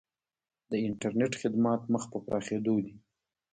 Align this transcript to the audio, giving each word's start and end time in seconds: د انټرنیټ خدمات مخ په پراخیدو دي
د 0.69 0.73
انټرنیټ 0.87 1.33
خدمات 1.41 1.81
مخ 1.93 2.03
په 2.13 2.17
پراخیدو 2.25 2.75
دي 2.85 2.95